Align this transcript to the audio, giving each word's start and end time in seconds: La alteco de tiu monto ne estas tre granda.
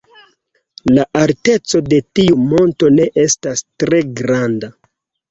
La 0.93 1.03
alteco 1.17 1.81
de 1.91 1.99
tiu 2.19 2.37
monto 2.53 2.89
ne 2.93 3.05
estas 3.25 3.61
tre 3.83 4.01
granda. 4.23 4.71